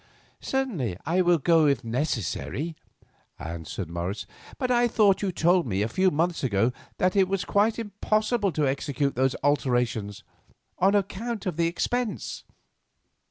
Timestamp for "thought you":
4.87-5.31